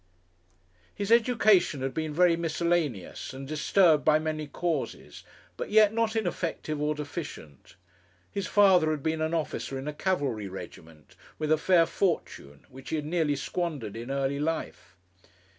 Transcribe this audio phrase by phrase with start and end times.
[0.95, 5.23] His education had been very miscellaneous, and disturbed by many causes,
[5.57, 7.75] but yet not ineffective or deficient.
[8.31, 12.89] His father had been an officer in a cavalry regiment, with a fair fortune, which
[12.89, 14.95] he had nearly squandered in early life.